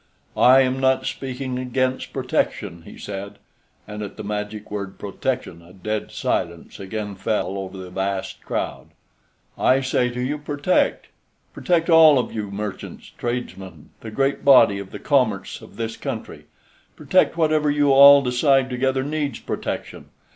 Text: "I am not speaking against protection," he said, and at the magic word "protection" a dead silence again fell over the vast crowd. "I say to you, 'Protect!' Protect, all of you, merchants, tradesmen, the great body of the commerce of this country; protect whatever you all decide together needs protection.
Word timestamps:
"I 0.35 0.61
am 0.61 0.79
not 0.79 1.05
speaking 1.05 1.59
against 1.59 2.11
protection," 2.11 2.81
he 2.87 2.97
said, 2.97 3.37
and 3.87 4.01
at 4.01 4.17
the 4.17 4.23
magic 4.23 4.71
word 4.71 4.97
"protection" 4.97 5.61
a 5.61 5.73
dead 5.73 6.11
silence 6.11 6.79
again 6.79 7.13
fell 7.13 7.55
over 7.55 7.77
the 7.77 7.91
vast 7.91 8.41
crowd. 8.41 8.87
"I 9.59 9.81
say 9.81 10.09
to 10.09 10.19
you, 10.19 10.39
'Protect!' 10.39 11.09
Protect, 11.53 11.87
all 11.87 12.17
of 12.17 12.33
you, 12.33 12.49
merchants, 12.49 13.11
tradesmen, 13.15 13.91
the 13.99 14.09
great 14.09 14.43
body 14.43 14.79
of 14.79 14.89
the 14.89 14.97
commerce 14.97 15.61
of 15.61 15.75
this 15.75 15.95
country; 15.97 16.47
protect 16.95 17.37
whatever 17.37 17.69
you 17.69 17.91
all 17.93 18.23
decide 18.23 18.71
together 18.71 19.03
needs 19.03 19.37
protection. 19.37 20.05